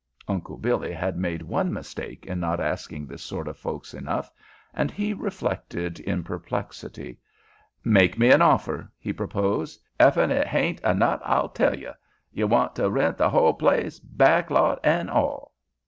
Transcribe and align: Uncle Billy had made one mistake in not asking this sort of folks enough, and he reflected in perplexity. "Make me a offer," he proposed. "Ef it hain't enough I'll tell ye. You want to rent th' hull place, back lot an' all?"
Uncle 0.27 0.57
Billy 0.57 0.91
had 0.91 1.15
made 1.15 1.43
one 1.43 1.71
mistake 1.71 2.25
in 2.25 2.39
not 2.39 2.59
asking 2.59 3.05
this 3.05 3.21
sort 3.21 3.47
of 3.47 3.55
folks 3.55 3.93
enough, 3.93 4.31
and 4.73 4.89
he 4.89 5.13
reflected 5.13 5.99
in 5.99 6.23
perplexity. 6.23 7.19
"Make 7.83 8.17
me 8.17 8.31
a 8.31 8.39
offer," 8.39 8.91
he 8.97 9.13
proposed. 9.13 9.79
"Ef 9.99 10.17
it 10.17 10.47
hain't 10.47 10.79
enough 10.79 11.21
I'll 11.23 11.49
tell 11.49 11.77
ye. 11.77 11.89
You 12.33 12.47
want 12.47 12.73
to 12.77 12.89
rent 12.89 13.19
th' 13.19 13.29
hull 13.29 13.53
place, 13.53 13.99
back 13.99 14.49
lot 14.49 14.83
an' 14.83 15.07
all?" 15.07 15.53